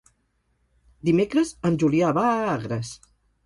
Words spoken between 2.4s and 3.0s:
Agres.